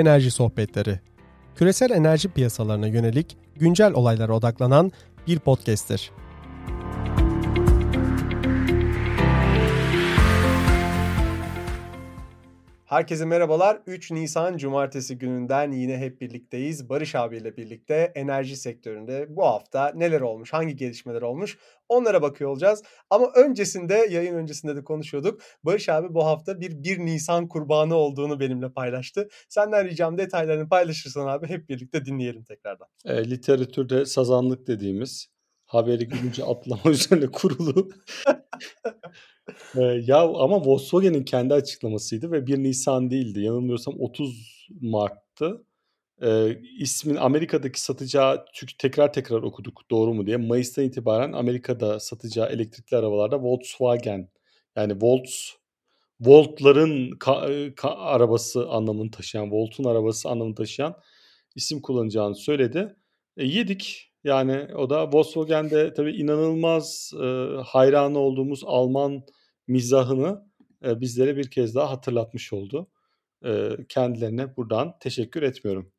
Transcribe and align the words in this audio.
Enerji 0.00 0.30
Sohbetleri. 0.30 1.00
Küresel 1.56 1.90
enerji 1.90 2.28
piyasalarına 2.28 2.86
yönelik 2.86 3.36
güncel 3.56 3.92
olaylara 3.92 4.36
odaklanan 4.36 4.92
bir 5.26 5.38
podcast'tir. 5.38 6.10
Herkese 12.90 13.24
merhabalar. 13.24 13.82
3 13.86 14.10
Nisan 14.10 14.56
Cumartesi 14.56 15.18
gününden 15.18 15.72
yine 15.72 15.98
hep 15.98 16.20
birlikteyiz. 16.20 16.88
Barış 16.88 17.14
abiyle 17.14 17.56
birlikte 17.56 18.12
enerji 18.14 18.56
sektöründe 18.56 19.26
bu 19.28 19.44
hafta 19.44 19.92
neler 19.94 20.20
olmuş, 20.20 20.52
hangi 20.52 20.76
gelişmeler 20.76 21.22
olmuş 21.22 21.58
onlara 21.88 22.22
bakıyor 22.22 22.50
olacağız. 22.50 22.82
Ama 23.10 23.26
öncesinde, 23.36 23.94
yayın 23.94 24.34
öncesinde 24.34 24.76
de 24.76 24.84
konuşuyorduk. 24.84 25.40
Barış 25.64 25.88
abi 25.88 26.14
bu 26.14 26.26
hafta 26.26 26.60
bir 26.60 26.84
1 26.84 26.98
Nisan 26.98 27.48
kurbanı 27.48 27.94
olduğunu 27.94 28.40
benimle 28.40 28.72
paylaştı. 28.72 29.28
Senden 29.48 29.84
ricam 29.84 30.18
detaylarını 30.18 30.68
paylaşırsan 30.68 31.26
abi 31.26 31.48
hep 31.48 31.68
birlikte 31.68 32.04
dinleyelim 32.04 32.44
tekrardan. 32.44 32.88
E, 33.04 33.30
literatürde 33.30 34.06
sazanlık 34.06 34.66
dediğimiz 34.66 35.28
haberi 35.64 36.08
görünce 36.08 36.44
atlama 36.44 36.82
üzerine 36.90 37.26
kurulu 37.26 37.90
Eee, 39.76 40.04
ya, 40.06 40.18
ama 40.20 40.66
Volkswagen'in 40.66 41.24
kendi 41.24 41.54
açıklamasıydı 41.54 42.32
ve 42.32 42.46
1 42.48 42.58
Nisan 42.64 43.10
değildi. 43.10 43.40
Yanılmıyorsam 43.42 43.94
30 44.00 44.68
Mart'tı. 44.82 45.64
Eee, 46.22 46.62
ismin 46.80 47.16
Amerika'daki 47.16 47.82
satacağı 47.82 48.46
çünkü 48.54 48.78
tekrar 48.78 49.14
tekrar 49.14 49.42
okuduk 49.42 49.82
doğru 49.90 50.14
mu 50.14 50.26
diye. 50.26 50.38
Mayıs'tan 50.38 50.84
itibaren 50.84 51.32
Amerika'da 51.32 52.00
satacağı 52.00 52.48
elektrikli 52.50 52.96
arabalarda 52.96 53.42
Volkswagen 53.42 54.30
yani 54.76 54.94
Volts 55.02 55.50
Volt'ların 56.20 57.10
ka 57.18 57.48
ka 57.76 57.90
arabası 57.96 58.68
anlamını 58.70 59.10
taşıyan, 59.10 59.52
Volt'un 59.52 59.84
arabası 59.84 60.28
anlamını 60.30 60.54
taşıyan 60.54 60.96
isim 61.56 61.82
kullanacağını 61.82 62.36
söyledi. 62.36 62.96
E, 63.36 63.46
yedik. 63.46 64.09
Yani 64.24 64.74
o 64.76 64.90
da 64.90 65.12
Volkswagen'de 65.12 65.92
tabii 65.94 66.12
inanılmaz, 66.16 67.12
ııı, 67.14 67.60
hayranı 67.66 68.18
olduğumuz 68.18 68.62
Alman 68.66 69.22
mizahını, 69.66 70.50
eee, 70.84 71.00
bizlere 71.00 71.36
bir 71.36 71.50
kez 71.50 71.74
daha 71.74 71.90
hatırlatmış 71.90 72.52
oldu. 72.52 72.90
Eee, 73.44 73.78
kendilerine 73.88 74.56
buradan 74.56 74.98
teşekkür 75.00 75.42
etmiyorum. 75.42 75.92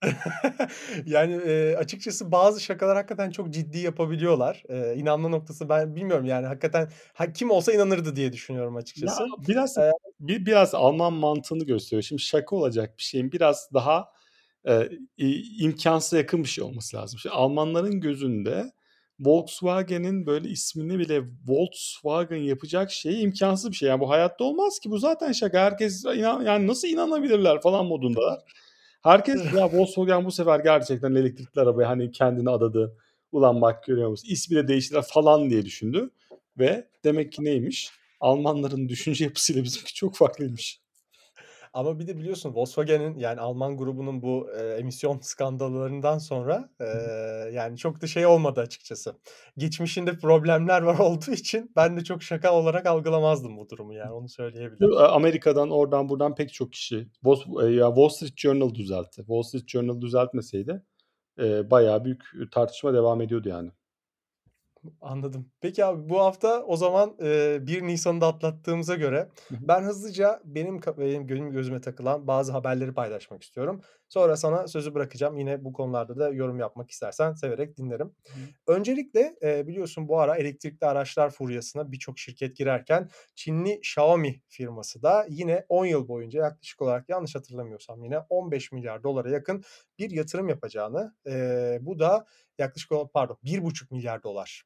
Yani, 1.06 1.32
eee, 1.46 1.76
açıkçası 1.76 2.32
bazı 2.32 2.60
şakalar 2.60 2.96
hakikaten 2.96 3.30
çok 3.30 3.50
ciddi 3.50 3.78
yapabiliyorlar. 3.78 4.62
Eee, 4.68 4.94
inanma 4.96 5.28
noktası 5.28 5.68
ben 5.68 5.96
bilmiyorum 5.96 6.24
yani 6.26 6.46
hakikaten 6.46 6.88
ha 7.14 7.32
kim 7.32 7.50
olsa 7.50 7.72
inanırdı 7.72 8.16
diye 8.16 8.32
düşünüyorum 8.32 8.76
Ya, 8.96 9.14
açıkçası. 9.16 9.30
biraz 9.38 9.78
Eee 9.78 9.92
bi 10.20 10.46
biraz 10.46 10.74
Alman 10.74 11.12
mantığını 11.12 11.64
gösteriyor. 11.64 12.02
Şimdi 12.02 12.22
şaka 12.22 12.56
olacak 12.56 12.98
bir 12.98 13.02
şeyin 13.02 13.32
biraz 13.32 13.68
daha, 13.74 14.08
eee, 14.66 14.90
i 15.18 15.62
imkânsıza 15.64 16.16
yakın 16.16 16.42
bir 16.44 16.48
şey 16.48 16.64
olması 16.64 16.96
lazım. 16.96 17.18
Şimdi 17.18 17.34
Almanların 17.34 18.00
gözünde 18.00 18.72
Volkswagen'in 19.20 20.26
böyle 20.26 20.48
ismini 20.48 20.98
bile 20.98 21.22
Volkswagen 21.46 22.36
yapacak 22.42 22.90
şey 22.90 23.22
imkânsız 23.22 23.70
bir 23.70 23.76
şey. 23.76 23.88
Yani 23.88 24.00
bu 24.00 24.10
hayatta 24.10 24.44
olmaz 24.44 24.78
ki 24.78 24.90
bu 24.90 24.98
zaten 24.98 25.32
şaka. 25.32 25.58
Herkes 25.60 26.04
inan 26.04 26.42
yani 26.42 26.66
nasıl 26.66 26.88
inanabilirler 26.88 27.60
falan 27.60 27.86
modundalar. 27.86 28.40
Herkes 29.02 29.40
ya 29.56 29.72
Volkswagen 29.72 30.24
bu 30.24 30.32
sefer 30.32 30.60
gerçekten 30.60 31.14
elektrikli 31.14 31.60
arabaya 31.60 31.88
hani 31.88 32.10
kendini 32.12 32.50
adadı. 32.50 32.96
Ulan 33.32 33.60
bak 33.60 33.84
görüyor 33.84 34.08
musun? 34.10 34.28
İsmi 34.30 34.56
de 34.56 34.68
değiştiler 34.68 35.04
falan 35.08 35.50
diye 35.50 35.64
düşündü 35.64 36.10
ve 36.58 36.88
demek 37.04 37.32
ki 37.32 37.44
neymiş? 37.44 37.90
Almanların 38.20 38.88
düşünce 38.88 39.24
yapısıyla 39.24 39.64
bizimki 39.64 39.94
çok 39.94 40.16
farklıymış. 40.16 40.80
Ama 41.74 41.98
bir 41.98 42.06
de 42.06 42.16
biliyorsun 42.18 42.54
Volkswagen'in 42.54 43.18
yani 43.18 43.40
Alman 43.40 43.76
grubunun 43.76 44.22
bu, 44.22 44.48
eee, 44.58 44.76
emisyon 44.78 45.18
skandallarından 45.22 46.18
sonra, 46.18 46.70
eee, 46.80 46.86
yani 47.52 47.78
çok 47.78 48.02
da 48.02 48.06
şey 48.06 48.26
olmadı 48.26 48.60
açıkçası. 48.60 49.14
Geçmişinde 49.56 50.18
problemler 50.18 50.82
var 50.82 50.98
olduğu 50.98 51.30
için 51.32 51.72
ben 51.76 51.96
de 51.96 52.04
çok 52.04 52.22
şaka 52.22 52.54
olarak 52.54 52.86
algılamazdım 52.86 53.56
bu 53.56 53.68
durumu 53.68 53.94
yani 53.94 54.12
onu 54.12 54.28
söyleyebilirim. 54.28 54.96
Amerika'dan 54.98 55.70
oradan 55.70 56.08
buradan 56.08 56.34
pek 56.34 56.52
çok 56.52 56.72
kişi 56.72 56.96
ya 57.70 57.86
Wall 57.88 58.08
Street 58.08 58.36
Journal 58.36 58.74
düzeltti. 58.74 59.16
Wall 59.16 59.42
Street 59.42 59.68
Journal 59.68 60.00
düzeltmeseydi, 60.00 60.82
eee, 61.38 61.70
bayağı 61.70 62.04
büyük 62.04 62.22
tartışma 62.52 62.94
devam 62.94 63.20
ediyordu 63.20 63.48
yani. 63.48 63.70
Anladım. 65.00 65.52
Peki 65.60 65.84
abi 65.84 66.08
bu 66.08 66.20
hafta 66.20 66.62
o 66.62 66.76
zaman, 66.76 67.16
eee, 67.20 67.58
1 67.62 67.82
Nisan'ı 67.82 68.20
da 68.20 68.26
atlattığımıza 68.26 68.94
göre 68.94 69.28
ben 69.50 69.82
hızlıca 69.82 70.40
benim 70.44 70.80
benim 70.98 71.28
benim 71.28 71.50
gözüme 71.52 71.80
takılan 71.80 72.26
bazı 72.26 72.52
haberleri 72.52 72.94
paylaşmak 72.94 73.42
istiyorum. 73.42 73.80
Sonra 74.08 74.36
sana 74.36 74.68
sözü 74.68 74.94
bırakacağım. 74.94 75.36
Yine 75.36 75.64
bu 75.64 75.72
konularda 75.72 76.16
da 76.18 76.28
yorum 76.30 76.58
yapmak 76.58 76.90
istersen 76.90 77.32
severek 77.32 77.76
dinlerim. 77.76 78.14
Hı. 78.32 78.40
Öncelikle, 78.66 79.36
eee, 79.42 79.64
biliyorsun 79.66 80.08
bu 80.08 80.20
ara 80.20 80.36
elektrikli 80.36 80.84
araçlar 80.84 81.30
furyasına 81.30 81.92
birçok 81.92 82.18
şirket 82.18 82.56
girerken 82.56 83.08
Çinli 83.34 83.74
Xiaomi 83.74 84.42
firması 84.48 85.02
da 85.02 85.26
yine 85.28 85.66
10 85.68 85.86
yıl 85.86 86.08
boyunca 86.08 86.40
yaklaşık 86.44 86.82
olarak 86.82 87.08
yanlış 87.08 87.34
hatırlamıyorsam 87.34 88.04
yine 88.04 88.18
$15.000.000'a 88.28 89.30
yakın 89.30 89.62
bir 89.98 90.10
yatırım 90.10 90.48
yapacağını, 90.48 91.14
eee, 91.26 91.78
bu 91.82 91.98
da 91.98 92.24
yaklaşık 92.58 92.90
pardon 93.14 93.36
$1.500.000.000 93.44 94.64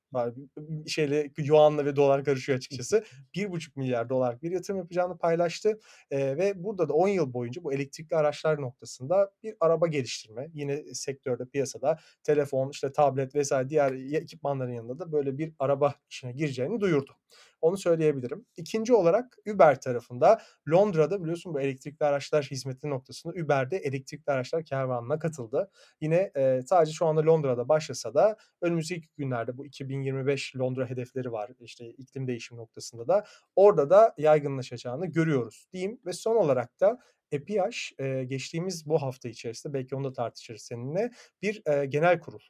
şeyle 0.89 1.31
yuanla 1.39 1.85
ve 1.85 1.97
dolar 1.97 2.25
karışıyor 2.25 2.59
açıkçası. 2.59 3.05
$1.500.000.000'lık 3.35 4.43
bir 4.43 4.51
yatırım 4.51 4.79
yapacağını 4.79 5.19
paylaştı, 5.19 5.79
eee, 6.11 6.37
ve 6.37 6.65
burada 6.65 6.89
da 6.89 6.93
10 6.93 7.09
yıl 7.09 7.33
boyunca 7.33 7.65
bu 7.65 7.73
elektrikli 7.73 8.15
araçlar 8.17 8.61
noktasında 8.63 9.31
bir 9.43 9.55
araba 9.61 9.87
geliştirme, 9.87 10.49
yine 10.55 10.95
sektörde, 10.95 11.45
piyasada 11.47 11.99
telefon, 12.23 12.71
işte 12.71 12.93
tablet 12.93 13.35
vs. 13.35 13.53
diğer 13.69 13.93
ekipmanların 14.23 14.73
yanında 14.73 14.99
da 14.99 15.13
böyle 15.13 15.39
bir 15.39 15.53
araba 15.59 15.95
işine 16.11 16.33
gireceğini 16.33 16.81
duyurdu. 16.81 17.13
Onu 17.61 17.77
söyleyebilirim. 17.77 18.47
2'nci 18.57 18.95
olarak 18.95 19.37
Uber 19.55 19.81
tarafında 19.81 20.39
Londra'da 20.71 21.23
biliyorsun 21.23 21.55
bu 21.55 21.61
elektrikli 21.61 22.05
araçlar 22.05 22.45
hizmeti 22.45 22.91
noktasında 22.91 23.33
Uber 23.45 23.71
de 23.71 23.77
elektrikli 23.77 24.31
araçlar 24.31 24.65
kervanına 24.65 25.19
katıldı. 25.19 25.71
Yine, 26.01 26.31
eee, 26.37 26.63
sadece 26.67 26.93
şu 26.93 27.07
anda 27.07 27.27
Londra'da 27.27 27.69
başlasa 27.69 28.15
da 28.15 28.37
önümüzdeki 28.63 29.09
günlerde 29.17 29.59
bu 29.59 29.67
2025 29.67 30.57
Londra 30.57 30.87
hedefleri 30.91 31.33
var, 31.33 31.51
işte 31.61 31.87
iklim 31.91 32.27
değişimi 32.27 32.59
noktasında 32.61 33.09
da. 33.09 33.25
Orada 33.57 33.91
da 33.91 34.15
yaygınlaşacağını 34.19 35.07
görüyoruz 35.07 35.67
diyeyim 35.73 36.01
ve 36.07 36.13
son 36.13 36.37
olarak 36.37 36.81
da 36.81 36.99
EPİAŞ, 37.33 37.93
geçtiğimiz 38.27 38.87
bu 38.87 39.03
hafta 39.03 39.29
içerisinde 39.29 39.75
belki 39.75 39.97
onu 39.97 40.05
da 40.05 40.13
tartışırız 40.13 40.63
seninle, 40.63 41.11
bir, 41.43 41.63
genel 41.89 42.21
kurul, 42.21 42.41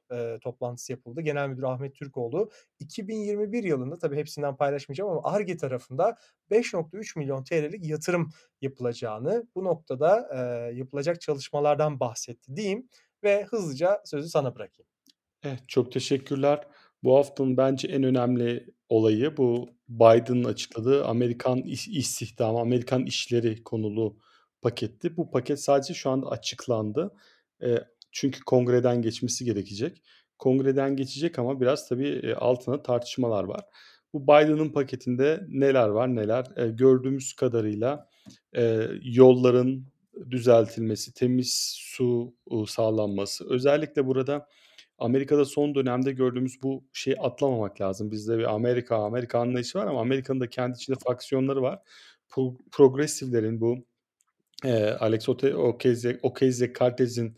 toplantısı 0.41 0.93
yapıldı. 0.93 1.21
Genel 1.21 1.49
Müdürü 1.49 1.67
Ahmet 1.67 1.95
Türkoğlu 1.95 2.51
2021 2.79 3.65
yılında 3.65 3.99
tabii 3.99 4.17
hepsinden 4.17 4.57
paylaşmayacağım 4.57 5.11
ama 5.11 5.21
Ar-Ge 5.25 5.57
tarafında 5.57 6.17
$5.300.000.000'lik 6.51 7.87
yatırım 7.87 8.31
yapılacağını, 8.61 9.47
bu 9.55 9.65
noktada, 9.65 10.29
yapılacak 10.75 11.21
çalışmalardan 11.21 12.01
bahsetti 12.01 12.57
diyeyim 12.57 12.89
ve 13.25 13.45
hızlıca 13.45 14.03
sözü 14.05 14.29
sana 14.29 14.55
bırakayım. 14.55 14.89
Evet, 15.43 15.61
çok 15.69 15.93
teşekkürler. 15.93 16.69
Bu 17.03 17.17
haftanın 17.17 17.57
bence 17.57 17.89
en 17.89 18.03
önemli 18.03 18.67
olayı 18.89 19.37
bu 19.37 19.69
Biden'ın 19.89 20.45
açıkladığı 20.45 21.05
Amerikan 21.07 21.59
iş 21.59 21.89
istihdamı, 21.89 22.61
Amerikan 22.61 23.07
işleri 23.07 23.65
konulu 23.65 24.19
paketti. 24.63 25.17
Bu 25.17 25.31
paket 25.31 25.61
sadece 25.61 25.95
şu 25.95 26.11
anda 26.11 26.27
açıklandı. 26.31 27.11
Eee, 27.63 27.85
çünkü 28.13 28.41
kongreden 28.45 29.03
geçmesi 29.03 29.45
gerekecek. 29.45 30.03
Kongreden 30.39 30.97
geçecek 30.97 31.39
ama 31.39 31.61
biraz 31.61 31.89
tabii, 31.89 32.09
eee, 32.09 32.35
altında 32.35 32.83
tartışmalar 32.83 33.45
var. 33.45 33.61
Bu 34.13 34.23
Biden'ın 34.23 34.69
paketinde 34.73 35.45
neler 35.49 35.89
var 35.89 36.17
neler? 36.17 36.47
Eee, 36.57 36.69
gördüğümüz 36.69 37.33
kadarıyla, 37.33 38.09
eee, 38.57 38.91
yolların 39.03 39.87
düzeltilmesi, 40.31 41.15
temiz 41.15 41.75
su, 41.79 42.35
sağlanması. 42.69 43.45
Özellikle 43.51 44.07
burada 44.07 44.49
Amerika'da 44.99 45.45
son 45.45 45.75
dönemde 45.75 46.13
gördüğümüz 46.13 46.63
bu 46.63 46.85
şeyi 46.93 47.17
atlamamak 47.21 47.81
lazım. 47.81 48.11
Bizde 48.11 48.39
bir 48.39 48.55
Amerika, 48.55 48.97
Amerika 48.97 49.39
anlayışı 49.41 49.79
var 49.79 49.87
ama 49.87 50.01
Amerika'nın 50.01 50.41
da 50.41 50.51
kendi 50.51 50.77
içinde 50.77 50.97
faksiyonları 51.07 51.63
var. 51.63 51.79
Pro 52.29 52.57
progressive'lerin 52.73 53.61
bu, 53.61 53.77
eee, 54.65 54.97
Alex 55.01 55.29
Ote 55.29 55.57
Ocasio 55.57 56.11
Ocasio-Cortez'in 56.13 57.37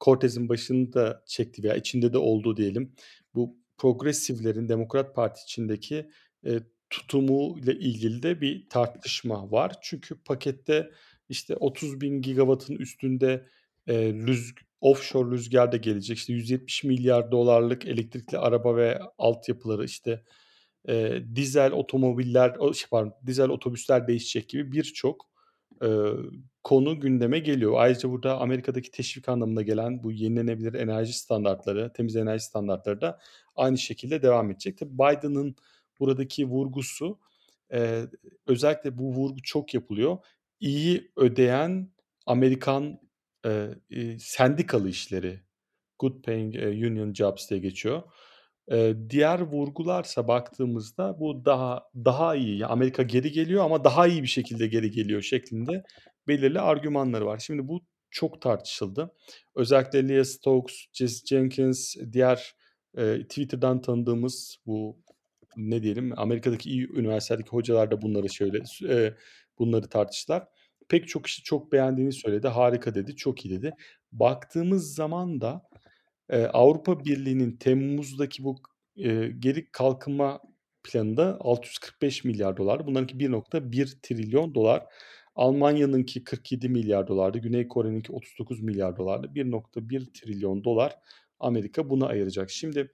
Cortez'in 0.00 0.48
başını 0.48 0.92
da 0.92 1.22
çektiği 1.26 1.62
veya 1.64 1.74
içinde 1.76 2.12
de 2.12 2.18
olduğu 2.18 2.56
diyelim. 2.56 2.92
Bu 3.34 3.56
progressive'lerin 3.78 4.68
Demokrat 4.68 5.14
Parti 5.14 5.40
içindeki, 5.44 6.10
eee, 6.44 6.60
tutumuyla 6.90 7.72
ilgili 7.72 8.22
de 8.22 8.40
bir 8.40 8.68
tartışma 8.70 9.50
var. 9.50 9.72
Çünkü 9.82 10.14
pakette 10.24 10.90
işte 11.28 11.56
30.000 11.56 12.22
gigawatt'ın 12.22 12.74
üstünde, 12.76 13.46
eee, 13.88 14.12
rüz 14.12 14.52
offshore 14.80 15.30
rüzgâr 15.30 15.72
da 15.72 15.76
gelecek. 15.76 16.18
İşte 16.18 16.32
$170.000.000'lık 16.32 17.86
elektrikli 17.86 18.38
araba 18.38 18.76
ve 18.76 18.98
altyapıları, 19.18 19.84
işte, 19.84 20.22
eee, 20.88 21.24
dizel 21.36 21.72
otomobiller, 21.72 22.56
o 22.58 22.74
şey 22.74 22.88
pardon, 22.90 23.14
dizel 23.26 23.48
otobüsler 23.48 24.08
değişecek 24.08 24.48
gibi 24.48 24.72
birçok, 24.72 25.30
eee, 25.82 26.02
konu 26.68 27.00
gündeme 27.00 27.38
geliyor. 27.38 27.72
Ayrıca 27.76 28.10
burada 28.10 28.38
Amerika'daki 28.40 28.90
teşvik 28.90 29.28
anlamına 29.28 29.62
gelen 29.62 30.02
bu 30.02 30.12
yenilenebilir 30.12 30.74
enerji 30.74 31.12
standartları, 31.12 31.92
temiz 31.92 32.16
enerji 32.16 32.44
standartları 32.44 33.00
da 33.00 33.18
aynı 33.56 33.78
şekilde 33.78 34.22
devam 34.22 34.50
edecek. 34.50 34.78
Tabii 34.78 34.94
Biden'ın 34.98 35.56
buradaki 36.00 36.46
vurgusu, 36.48 37.18
eee, 37.72 38.06
özellikle 38.46 38.98
bu 38.98 39.12
vurgu 39.14 39.42
çok 39.42 39.74
yapılıyor. 39.74 40.18
İyi 40.60 41.12
ödeyen 41.16 41.90
Amerikan, 42.26 43.00
eee, 43.46 43.70
iii, 43.90 44.20
sendikalı 44.20 44.88
işleri, 44.88 45.40
good 45.98 46.22
paying, 46.24 46.54
eee, 46.54 46.86
union 46.88 47.14
jobs 47.14 47.50
diye 47.50 47.60
geçiyor. 47.60 48.02
Eee, 48.70 48.96
diğer 49.10 49.40
vurgularsa 49.40 50.28
baktığımızda 50.28 51.20
bu 51.20 51.44
daha 51.44 51.82
daha 51.94 52.36
iyi, 52.36 52.66
Amerika 52.66 53.02
geri 53.02 53.32
geliyor 53.32 53.64
ama 53.64 53.84
daha 53.84 54.06
iyi 54.06 54.22
bir 54.22 54.28
şekilde 54.28 54.66
geri 54.66 54.90
geliyor 54.90 55.22
şeklinde 55.22 55.84
belirli 56.28 56.60
argümanları 56.60 57.26
var. 57.26 57.38
Şimdi 57.38 57.68
bu 57.68 57.80
çok 58.10 58.42
tartışıldı. 58.42 59.12
Özellikle 59.56 60.08
Leah 60.08 60.24
Stokes, 60.24 60.76
Jesse 60.92 61.26
Jenkins, 61.26 61.96
diğer, 62.12 62.54
eee, 62.98 63.22
Twitter'dan 63.22 63.80
tanıdığımız 63.82 64.58
bu 64.66 64.98
ne 65.56 65.82
diyelim, 65.82 66.12
Amerika'daki 66.18 66.70
iyi 66.70 66.88
üniversitelerdeki 66.92 67.50
hocalar 67.50 67.90
da 67.90 68.02
bunları 68.02 68.28
şöyle 68.30 68.58
eee, 68.82 69.14
bunları 69.58 69.88
tartıştılar. 69.88 70.44
Pek 70.88 71.08
çok 71.08 71.24
kişi 71.24 71.42
çok 71.42 71.72
beğendiğini 71.72 72.12
söyledi. 72.12 72.48
"Harika." 72.48 72.94
dedi, 72.94 73.16
"Çok 73.16 73.46
iyi." 73.46 73.50
dedi. 73.58 73.72
Baktığımız 74.12 74.94
zaman 74.94 75.40
da, 75.40 75.62
eee, 76.32 76.46
Avrupa 76.54 77.04
Birliği'nin 77.04 77.56
Temmuz'daki 77.56 78.44
bu 78.44 78.56
eee, 78.96 79.28
geri 79.40 79.70
kalkınma 79.72 80.40
planında 80.84 81.38
$645.000.000'dı. 81.40 82.86
Bunlarınki 82.86 83.18
$1.1 83.20 83.98
trilyon. 84.02 84.54
Almanya'nınki 85.38 86.24
$47.000.000'dı. 86.24 87.38
Güney 87.38 87.68
Kore'ninki 87.68 88.12
$39.000.000'dı. 88.12 89.34
$1.1 89.34 90.06
trilyon 90.14 90.64
Amerika 91.40 91.90
buna 91.90 92.06
ayıracak. 92.06 92.50
Şimdi 92.50 92.92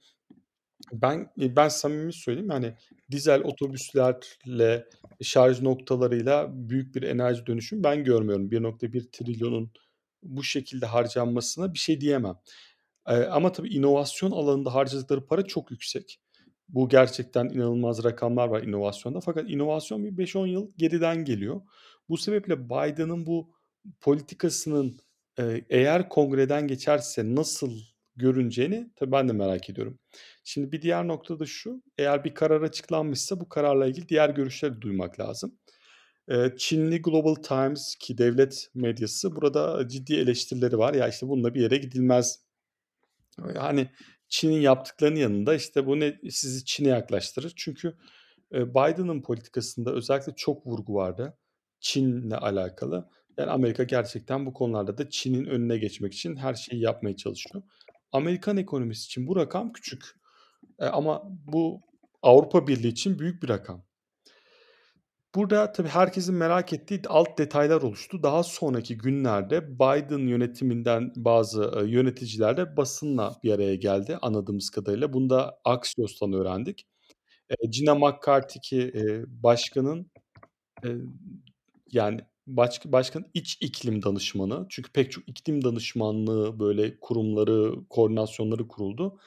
ben, 0.93 1.31
eee, 1.37 1.57
ben 1.57 1.69
samimi 1.69 2.13
söyleyeyim, 2.13 2.51
hani, 2.51 2.75
dizel 3.11 3.43
otobüslerle, 3.43 4.87
şarj 5.23 5.61
noktalarıyla 5.63 6.49
büyük 6.55 6.95
bir 6.95 7.03
enerji 7.03 7.47
dönüşümü 7.47 7.85
ben 7.85 8.05
görmüyorum. 8.05 8.51
$1.1 8.51 9.09
trilyonun 9.13 9.73
bu 10.23 10.45
şekilde 10.45 10.87
harcanmasına 10.87 11.75
bir 11.75 11.79
şey 11.79 12.01
diyemem. 12.01 12.37
Eee, 13.11 13.15
ama 13.17 13.53
tabii 13.53 13.69
inovasyon 13.75 14.31
alanında 14.31 14.75
harcadıkları 14.75 15.27
para 15.27 15.43
çok 15.47 15.71
yüksek. 15.71 16.21
Bu 16.69 16.89
gerçekten 16.89 17.45
inanılmaz 17.49 18.05
rakamlar 18.05 18.49
var 18.49 18.63
inovasyonda 18.63 19.21
fakat 19.21 19.51
inovasyon 19.51 20.05
bir 20.05 20.19
5-10 20.19 20.47
yıl 20.47 20.73
geriden 20.79 21.25
geliyor. 21.25 21.61
Bu 22.09 22.17
sebeple 22.17 22.65
Biden'ın 22.71 23.27
bu 23.27 23.53
politikasının, 24.01 24.99
eee, 25.39 25.65
eğer 25.71 26.09
kongreden 26.09 26.67
geçerse 26.69 27.35
nasıl 27.35 27.73
görüneceğini 28.17 28.91
tabii 28.97 29.13
ben 29.13 29.29
de 29.29 29.33
merak 29.33 29.71
ediyorum. 29.71 29.99
Şimdi 30.45 30.73
bir 30.73 30.83
diğer 30.83 31.09
nokta 31.09 31.39
da 31.39 31.47
şu, 31.47 31.83
eğer 31.99 32.25
bir 32.25 32.35
karar 32.35 32.63
açıklanmışsa 32.63 33.41
bu 33.41 33.49
kararla 33.49 33.87
ilgili 33.87 34.09
diğer 34.09 34.31
görüşleri 34.31 34.81
duymak 34.81 35.21
lazım. 35.21 35.59
Eee, 36.31 36.55
Çinli 36.59 37.03
Global 37.03 37.35
Times 37.35 37.97
ki 38.01 38.19
devlet 38.19 38.71
medyası 38.75 39.37
burada 39.37 39.89
ciddi 39.89 40.15
eleştirileri 40.17 40.79
var. 40.79 40.95
Ya, 40.95 41.09
işte, 41.09 41.29
bununla 41.29 41.55
bir 41.55 41.61
yere 41.61 41.77
gidilmez. 41.77 42.41
Hani, 43.57 43.91
Çin'in 44.29 44.61
yaptıklarının 44.61 45.19
yanında, 45.21 45.55
işte, 45.55 45.87
bu 45.87 46.01
ne 46.01 46.21
sizi 46.31 46.65
Çin'e 46.65 46.89
yaklaştırır. 46.89 47.53
Çünkü, 47.57 47.97
eee, 48.53 48.71
Biden'ın 48.71 49.23
politikasında 49.23 49.93
özellikle 49.93 50.35
çok 50.37 50.67
vurgu 50.67 50.95
vardı 50.95 51.39
Çin'le 51.85 52.33
alakalı. 52.33 53.11
Yani 53.39 53.51
Amerika 53.53 53.85
gerçekten 53.85 54.47
bu 54.47 54.55
konularda 54.55 54.99
da 54.99 55.11
Çin'in 55.11 55.47
önüne 55.47 55.79
geçmek 55.79 56.15
için 56.15 56.37
her 56.37 56.55
şeyi 56.55 56.83
yapmaya 56.83 57.17
çalışıyor. 57.17 57.65
Amerikan 58.13 58.59
ekonomisi 58.59 59.07
için 59.07 59.29
bu 59.29 59.37
rakam 59.37 59.73
küçük, 59.75 60.05
eee, 60.83 60.87
ama 60.89 61.23
bu 61.27 61.83
Avrupa 62.23 62.69
Birliği 62.69 62.89
için 62.89 63.21
büyük 63.21 63.45
bir 63.45 63.51
rakam. 63.51 63.85
Burada 65.35 65.73
tabii 65.73 65.89
herkesin 65.89 66.35
merak 66.35 66.73
ettiği 66.73 67.03
alt 67.09 67.39
detaylar 67.39 67.83
oluştu. 67.83 68.23
Daha 68.23 68.43
sonraki 68.43 68.99
günlerde 68.99 69.75
Biden 69.79 70.19
yönetiminden 70.29 71.13
bazı, 71.17 71.73
eee, 71.77 71.91
yöneticiler 71.91 72.57
de 72.57 72.77
basınla 72.77 73.37
bir 73.45 73.53
araya 73.53 73.75
geldi 73.75 74.19
anladığımız 74.23 74.71
kadarıyla. 74.71 75.13
Bunu 75.13 75.31
da 75.31 75.59
Axios'tan 75.65 76.33
öğrendik. 76.33 76.87
Eee, 77.51 77.71
Gina 77.71 77.95
McCarthy 77.95 78.61
ki, 78.63 78.79
eee, 78.95 79.25
başkanın, 79.29 80.13
eee, 80.85 80.97
yani 81.93 82.21
baş 82.47 82.81
başkanın 82.85 83.27
iç 83.35 83.59
iklim 83.61 84.03
danışmanı. 84.03 84.67
Çünkü 84.69 84.93
pek 84.93 85.13
çok 85.13 85.29
iklim 85.29 85.65
danışmanlığı, 85.65 86.61
böyle, 86.61 87.01
kurumları, 87.01 87.75
koordinasyonları 87.91 88.69
kuruldu. 88.69 89.19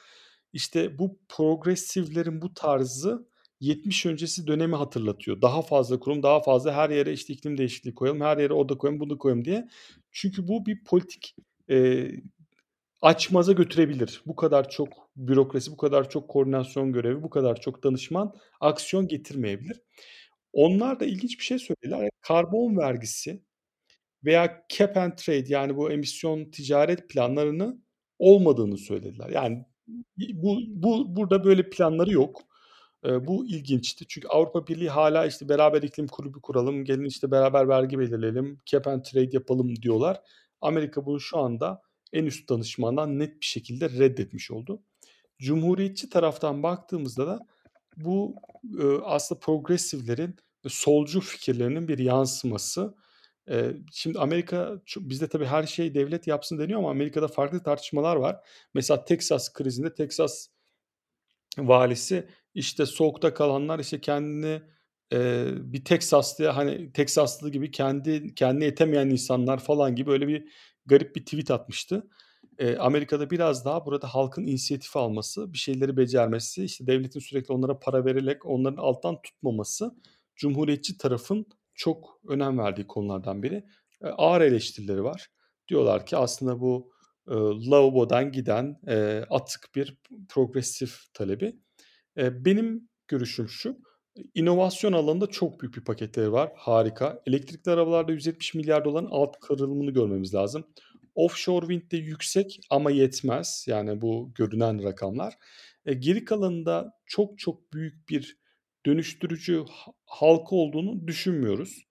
İşte, 0.52 0.98
bu 0.98 1.18
progressive'lerin 1.28 2.42
bu 2.42 2.54
tarzı 2.54 3.28
70 3.60 4.06
öncesi 4.06 4.46
dönemi 4.46 4.76
hatırlatıyor. 4.76 5.42
Daha 5.42 5.62
fazla 5.62 6.00
kurum, 6.00 6.22
daha 6.22 6.40
fazla 6.42 6.72
her 6.74 6.90
yere, 6.90 7.12
işte, 7.12 7.32
iklim 7.34 7.58
değişikliği 7.58 7.94
koyalım, 7.94 8.20
her 8.20 8.38
yere 8.38 8.52
o 8.52 8.68
da 8.68 8.78
koyalım, 8.78 9.00
bunu 9.00 9.18
koyalım 9.18 9.44
diye. 9.44 9.68
Çünkü 10.12 10.48
bu 10.48 10.66
bir 10.66 10.84
politik, 10.84 11.36
eee, 11.68 12.22
açmaza 13.02 13.52
götürebilir. 13.52 14.22
Bu 14.26 14.36
kadar 14.36 14.70
çok 14.70 15.10
bürokrasi, 15.16 15.72
bu 15.72 15.76
kadar 15.76 16.10
çok 16.10 16.28
koordinasyon 16.28 16.92
görevi, 16.92 17.22
bu 17.22 17.30
kadar 17.30 17.60
çok 17.60 17.84
danışman 17.84 18.34
aksiyon 18.60 19.08
getirmeyebilir. 19.08 19.80
Onlar 20.58 21.00
da 21.00 21.04
ilginç 21.04 21.38
bir 21.38 21.44
şey 21.44 21.58
söylediler. 21.58 22.10
Karbon 22.20 22.76
vergisi 22.76 23.42
veya 24.24 24.64
cap 24.68 24.96
and 24.96 25.12
trade 25.16 25.44
yani 25.48 25.76
bu 25.76 25.92
emisyon 25.92 26.50
ticaret 26.50 27.08
planlarını 27.08 27.78
olmadığını 28.18 28.78
söylediler. 28.78 29.30
Yani 29.30 29.64
bu 30.34 30.58
bu 30.68 31.16
burada 31.16 31.44
böyle 31.44 31.70
planları 31.70 32.12
yok. 32.12 32.42
Eee, 33.04 33.26
bu 33.26 33.46
ilginçti. 33.46 34.06
Çünkü 34.08 34.28
Avrupa 34.28 34.66
Birliği 34.66 34.88
hâlâ, 34.90 35.26
işte, 35.26 35.48
beraber 35.48 35.82
iklim 35.82 36.06
kulübü 36.08 36.40
kuralım, 36.42 36.84
gelin, 36.84 37.04
işte, 37.04 37.30
beraber 37.30 37.68
vergi 37.68 37.98
belirleyelim, 37.98 38.58
cap 38.66 38.86
and 38.88 39.02
trade 39.04 39.30
yapalım 39.32 39.76
diyorlar. 39.76 40.20
Amerika 40.60 41.06
bunu 41.06 41.20
şu 41.20 41.38
anda 41.38 41.82
en 42.12 42.24
üst 42.26 42.48
danışmandan 42.50 43.18
net 43.18 43.40
bir 43.40 43.46
şekilde 43.46 43.90
reddetmiş 43.90 44.50
oldu. 44.50 44.82
Cumhuriyetçi 45.38 46.10
taraftan 46.10 46.62
baktığımızda 46.62 47.26
da 47.26 47.46
bu, 47.96 48.36
ııı, 48.74 49.02
aslında 49.04 49.40
progressive'lerin 49.40 50.36
solcu 50.66 51.20
fikirlerinin 51.20 51.88
bir 51.88 51.98
yansıması. 51.98 52.94
Şimdi 53.92 54.18
Amerika 54.18 54.82
bizde 54.96 55.28
tabii 55.28 55.46
her 55.46 55.66
şeyi 55.66 55.94
devlet 55.94 56.26
yapsın 56.26 56.58
deniyor 56.58 56.78
ama 56.78 56.90
Amerika'da 56.90 57.28
farklı 57.28 57.62
tartışmalar 57.62 58.16
var. 58.16 58.36
Mesela 58.74 59.04
Teksas 59.04 59.52
krizinde 59.52 59.94
Teksas 59.94 60.48
valisi, 61.58 62.28
işte, 62.54 62.86
soğukta 62.86 63.34
kalanlar, 63.34 63.78
işte, 63.78 64.00
kendini, 64.00 64.62
bir 65.72 65.84
Teksaslıya, 65.84 66.56
hani, 66.56 66.92
Teksaslı 66.92 67.50
gibi 67.50 67.70
kendi 67.70 68.34
kendine 68.34 68.64
yetemeyen 68.64 69.10
insanlar 69.10 69.58
falan 69.58 69.96
gibi 69.96 70.10
öyle 70.10 70.28
bir 70.28 70.48
garip 70.86 71.16
bir 71.16 71.24
tweet 71.24 71.50
atmıştı. 71.50 72.10
Amerika'da 72.78 73.30
biraz 73.30 73.64
daha 73.64 73.86
burada 73.86 74.14
halkın 74.14 74.46
inisiyatif 74.46 74.96
alması, 74.96 75.52
bir 75.52 75.58
şeyleri 75.58 75.96
becermesi, 75.96 76.64
işte, 76.64 76.86
devletin 76.86 77.20
sürekli 77.20 77.52
onlara 77.52 77.78
para 77.78 78.04
vererek 78.04 78.46
onların 78.46 78.76
alttan 78.76 79.22
tutmaması 79.22 79.94
cumhuriyetçi 80.38 80.98
tarafın 80.98 81.46
çok 81.74 82.20
önem 82.28 82.58
verdiği 82.60 82.88
konulardan 82.88 83.44
biri. 83.44 83.54
Eee, 84.04 84.10
ağır 84.18 84.42
eleştirileri 84.42 85.04
var. 85.04 85.28
Diyorlar 85.68 86.06
ki 86.06 86.18
aslında 86.18 86.60
bu, 86.60 86.92
ııı, 87.30 87.70
lavabodan 87.72 88.32
giden, 88.32 88.80
eee, 88.88 89.26
atık 89.30 89.70
bir 89.76 89.98
progressive 90.30 90.90
talebi. 91.14 91.56
Eee, 92.16 92.44
benim 92.46 92.88
görüşüm 93.08 93.48
şu, 93.48 93.78
inovasyon 94.34 94.92
alanında 94.92 95.26
çok 95.26 95.60
büyük 95.62 95.76
bir 95.76 95.84
paketleri 95.84 96.32
var, 96.32 96.52
harika. 96.56 97.22
Elektrikli 97.26 97.70
arabalarda 97.70 98.12
$170.000.000'ın 98.12 99.08
alt 99.10 99.40
kırılımını 99.40 99.90
görmemiz 99.90 100.34
lazım. 100.34 100.64
Offshore 101.14 101.66
wind'de 101.66 101.96
yüksek 101.96 102.60
ama 102.70 102.90
yetmez. 102.90 103.64
Yani 103.68 104.00
bu 104.00 104.32
görünen 104.34 104.82
rakamlar. 104.84 105.34
Eee, 105.86 105.94
geri 105.94 106.24
kalanında 106.24 106.92
çok 107.06 107.38
çok 107.38 107.72
büyük 107.72 108.08
bir 108.08 108.38
dönüştürücü 108.86 109.64
ha 109.70 109.92
halka 110.06 110.56
olduğunu 110.56 111.08
düşünmüyoruz. 111.08 111.84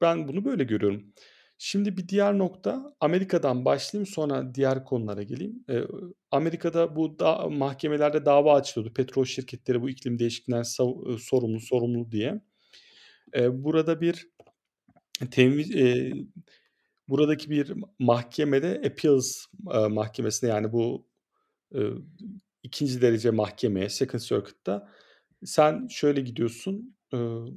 Ben 0.00 0.28
bunu 0.28 0.44
böyle 0.44 0.64
görüyorum. 0.64 1.12
Şimdi 1.58 1.96
bir 1.96 2.08
diğer 2.08 2.38
nokta, 2.38 2.94
Amerika'dan 3.00 3.64
başlayayım, 3.64 4.06
sonra 4.06 4.54
diğer 4.54 4.84
konulara 4.84 5.22
geleyim. 5.22 5.64
Eee, 5.68 5.84
Amerika'da 6.30 6.96
bu 6.96 7.18
da 7.18 7.48
mahkemelerde 7.48 8.24
dava 8.26 8.54
açılıyordu. 8.54 8.94
Petrol 8.94 9.24
şirketleri 9.24 9.82
bu 9.82 9.90
iklim 9.90 10.18
değişikliğinden 10.18 10.62
sav 10.62 10.92
sorumlu, 11.18 11.60
sorumlu 11.60 12.10
diye. 12.12 12.40
Eee, 13.36 13.48
burada 13.64 14.00
bir 14.00 14.28
temyiz 15.32 15.70
eee, 15.70 16.14
buradaki 17.08 17.50
bir 17.50 17.70
ma 17.70 17.88
mahkemede 18.00 18.82
appeals, 18.86 19.46
aaa, 19.68 19.88
mahkemesinde, 19.88 20.50
yani 20.52 20.72
bu, 20.72 21.06
ııı, 21.76 22.02
2'nci 22.64 23.02
derece 23.02 23.30
mahkemeye, 23.32 23.88
Second 23.90 24.20
Circuit'ta 24.20 24.90
sen 25.44 25.86
şöyle 25.90 26.20
gidiyorsun, 26.20 26.96
ııı, 27.14 27.48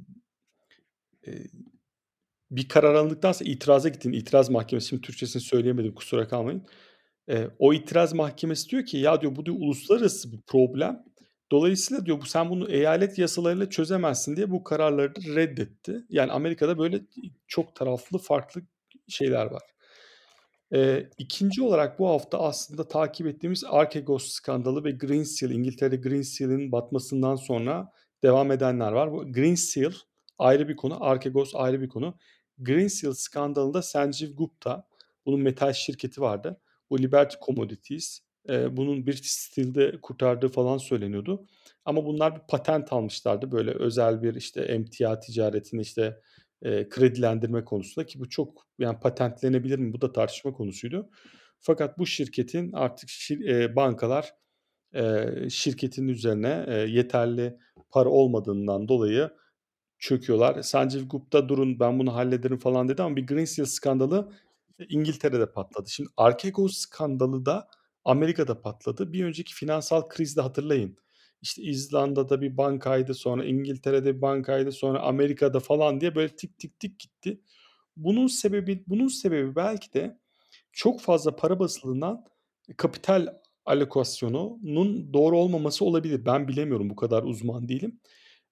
eee 1.26 1.46
bir 2.50 2.68
karar 2.68 2.94
alındıktan 2.94 3.32
sonra 3.32 3.50
itiraza 3.50 3.88
gittin, 3.88 4.12
itiraz 4.12 4.50
mahkemesi, 4.50 4.88
şimdi 4.88 5.02
Türkçesini 5.02 5.42
söyleyemedim 5.42 5.94
kusura 5.94 6.28
kalmayın. 6.28 6.66
Eee, 7.28 7.48
o 7.58 7.74
itiraz 7.74 8.12
mahkemesi 8.14 8.70
diyor 8.70 8.86
ki, 8.86 8.98
"Ya," 8.98 9.20
diyor, 9.20 9.36
"bu 9.36 9.46
diyor 9.46 9.56
uluslararası 9.60 10.32
bir 10.32 10.40
problem. 10.46 11.04
Dolayısıyla" 11.52 12.06
diyor, 12.06 12.20
"bu 12.22 12.26
sen 12.26 12.50
bunu 12.50 12.70
eyalet 12.70 13.18
yasalarıyla 13.18 13.70
çözemezsin." 13.70 14.36
diye 14.36 14.50
bu 14.50 14.64
kararları 14.64 15.14
reddetti. 15.36 16.04
Yani 16.10 16.32
Amerika'da 16.32 16.78
böyle 16.78 17.00
çok 17.48 17.76
taraflı 17.76 18.18
farklı 18.18 18.62
şeyler 19.08 19.46
var. 19.46 19.62
Eee, 20.72 21.10
2'nci 21.18 21.62
olarak 21.62 21.98
bu 21.98 22.08
hafta 22.08 22.38
aslında 22.40 22.88
takip 22.88 23.26
ettiğimiz 23.26 23.64
Archegos 23.68 24.28
skandalı 24.32 24.84
ve 24.84 24.90
Greensill, 24.90 25.50
İngiltere'de 25.50 25.96
Greensill'in 25.96 26.72
batmasından 26.72 27.36
sonra 27.36 27.92
devam 28.22 28.52
edenler 28.52 28.92
var. 28.92 29.12
Bu 29.12 29.32
Greensill 29.32 29.92
ayrı 30.38 30.68
bir 30.68 30.76
konu, 30.76 31.04
Archegos 31.04 31.54
ayrı 31.54 31.80
bir 31.80 31.88
konu. 31.88 32.14
Greensill 32.58 33.12
skandalında 33.12 33.82
Sanjeev 33.82 34.30
Gupta, 34.36 34.86
bunun 35.26 35.40
metal 35.40 35.72
şirketi 35.72 36.20
vardı. 36.20 36.60
Bu 36.90 36.98
Liberty 37.02 37.36
Commodities, 37.46 38.20
eee, 38.48 38.68
bunun 38.76 39.06
British 39.06 39.30
Steel'de 39.30 40.00
kurtardığı 40.02 40.48
falan 40.48 40.78
söyleniyordu. 40.78 41.46
Ama 41.84 42.04
bunlar 42.06 42.36
bir 42.36 42.40
patent 42.48 42.92
almışlardı. 42.92 43.52
Böyle 43.52 43.70
özel 43.70 44.22
bir, 44.22 44.34
işte, 44.34 44.60
emtia 44.62 45.20
ticaretini, 45.20 45.80
işte, 45.80 46.20
eee, 46.64 46.88
kredilendirme 46.88 47.64
konusunda 47.64 48.06
ki 48.06 48.20
bu 48.20 48.28
çok, 48.28 48.66
yani, 48.78 49.00
patentlenebilir 49.00 49.78
mi? 49.78 49.92
Bu 49.92 50.00
da 50.00 50.12
tartışma 50.12 50.52
konusuydu. 50.52 51.10
Fakat 51.60 51.98
bu 51.98 52.06
şirketin 52.06 52.72
artık 52.72 53.08
şir 53.10 53.40
eee, 53.40 53.76
bankalar, 53.76 54.34
eee, 54.94 55.48
şirketin 55.50 56.08
üzerine, 56.08 56.66
eee, 56.68 56.74
yeterli 56.76 57.58
para 57.90 58.08
olmadığından 58.10 58.88
dolayı 58.88 59.30
çöküyorlar. 59.98 60.62
Sanjeev 60.62 61.04
Gupta, 61.08 61.50
"Durun, 61.50 61.80
ben 61.80 61.98
bunu 61.98 62.14
hallederim." 62.16 62.58
falan 62.58 62.88
dedi 62.88 63.02
ama 63.02 63.16
bir 63.16 63.26
Greensill 63.28 63.64
skandalı, 63.66 64.32
İngiltere'de 64.90 65.52
patladı. 65.52 65.90
Şimdi 65.90 66.10
Archegos 66.16 66.76
skandalı 66.78 67.46
da 67.46 67.68
Amerika'da 68.04 68.62
patladı. 68.62 69.12
Bir 69.12 69.24
önceki 69.24 69.54
finansal 69.54 70.08
krizde 70.08 70.40
hatırlayın, 70.42 70.96
işte, 71.42 71.62
İzlanda'da 71.62 72.40
bir 72.40 72.56
bankaydı, 72.56 73.14
sonra 73.14 73.44
İngiltere'de 73.44 74.16
bir 74.16 74.22
bankaydı, 74.22 74.72
sonra 74.72 75.00
Amerika'da 75.00 75.60
falan 75.60 76.00
diye 76.00 76.14
böyle 76.14 76.36
tik 76.36 76.58
tik 76.58 76.80
tik 76.80 76.98
gitti. 76.98 77.40
Bunun 77.96 78.26
sebebi 78.26 78.84
bunun 78.86 79.08
sebebi 79.08 79.56
belki 79.56 79.92
de 79.92 80.18
çok 80.72 81.00
fazla 81.00 81.36
para 81.36 81.58
basıldığından 81.58 82.24
kapital 82.76 83.26
alokasyonunun 83.64 85.12
doğru 85.12 85.38
olmaması 85.38 85.84
olabilir. 85.84 86.24
Ben 86.24 86.48
bilemiyorum, 86.48 86.90
bu 86.90 86.96
kadar 86.96 87.22
uzman 87.22 87.68
değilim. 87.68 88.00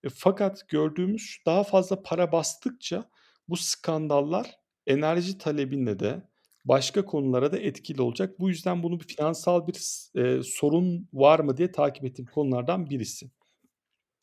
E, 0.05 0.09
fakat 0.09 0.69
gördüğümüz 0.69 1.39
daha 1.47 1.65
fazla 1.65 2.03
para 2.03 2.33
bastıkça 2.33 3.11
bu 3.49 3.57
skandallar 3.57 4.51
enerji 4.87 5.39
talebinde 5.39 5.99
de 5.99 6.23
başka 6.69 7.05
konulara 7.05 7.53
da 7.53 7.59
etkili 7.59 8.03
olacak. 8.03 8.41
Bu 8.41 8.49
yüzden 8.49 8.83
bunu 8.83 9.01
bir 9.01 9.07
finansal 9.07 9.67
bir 9.67 9.77
eee, 10.17 10.41
sorun 10.45 11.09
var 11.13 11.41
mı 11.41 11.57
diye 11.57 11.73
takip 11.73 12.05
ettiğim 12.05 12.27
konulardan 12.29 12.91
birisi. 12.91 13.31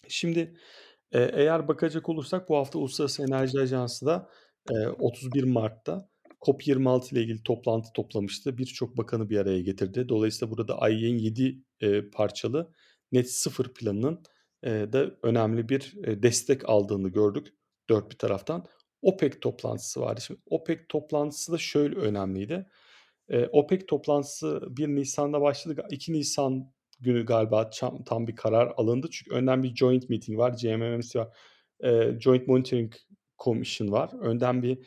Şimdi, 0.10 0.40
eee, 1.14 1.32
eğer 1.34 1.68
bakacak 1.68 2.10
olursak 2.10 2.50
bu 2.50 2.58
hafta 2.58 2.80
Uluslararası 2.80 3.24
Enerji 3.24 3.60
Ajansı 3.62 4.06
da, 4.06 4.30
eee, 4.72 4.88
31 5.00 5.44
Mart'ta 5.44 6.10
COP26 6.46 7.16
ile 7.16 7.22
ilgili 7.24 7.44
toplantı 7.44 7.90
toplamıştı. 7.96 8.58
Birçok 8.58 8.98
bakanı 8.98 9.30
bir 9.30 9.38
araya 9.38 9.62
getirdi. 9.62 10.10
Dolayısıyla 10.10 10.52
burada 10.58 10.90
IEA'in 10.90 11.18
7, 11.18 11.64
eee, 11.82 12.10
parçalı 12.14 12.74
net 13.12 13.32
sıfır 13.32 13.74
planının, 13.74 14.24
eee, 14.66 14.94
da 14.94 15.12
önemli 15.24 15.70
bir, 15.70 15.94
eee, 16.08 16.24
destek 16.24 16.70
aldığını 16.70 17.10
gördük 17.10 17.48
dört 17.90 18.12
bir 18.12 18.18
taraftan. 18.18 18.66
OPEC 19.06 19.40
toplantısı 19.42 20.02
vardı. 20.02 20.22
Şimdi 20.22 20.42
OPEC 20.50 20.80
toplantısı 20.90 21.52
da 21.54 21.58
şöyle 21.60 21.96
önemliydi. 22.00 22.68
Eee, 23.30 23.50
OPEC 23.54 23.86
toplantısı 23.88 24.62
1 24.78 24.88
Nisan'da 24.90 25.42
başladı. 25.42 25.76
Ga 25.76 25.88
2 25.92 26.14
Nisan 26.14 26.74
günü 27.02 27.26
galiba 27.26 27.70
çam 27.72 28.04
tam 28.04 28.28
bir 28.28 28.36
karar 28.36 28.74
alındı. 28.78 29.08
Çünkü 29.12 29.36
önden 29.36 29.64
bir 29.64 29.76
joint 29.76 30.10
meeting 30.10 30.40
var, 30.40 30.58
JMMC 30.58 31.20
var. 31.20 31.30
Eee, 31.84 32.18
Joint 32.22 32.48
Monitoring 32.48 32.94
Commission 33.40 33.92
var. 33.92 34.12
Önden 34.22 34.64
bir, 34.64 34.78